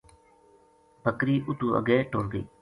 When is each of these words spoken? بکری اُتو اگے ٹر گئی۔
بکری 1.03 1.35
اُتو 1.47 1.67
اگے 1.79 1.97
ٹر 2.11 2.23
گئی۔ 2.31 2.43